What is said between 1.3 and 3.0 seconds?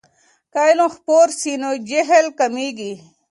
سي نو جهل کمېږي.